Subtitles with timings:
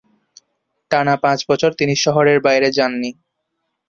[0.91, 3.09] টানা পাঁচ বছর তিনি শহরের বাইরে যাননি।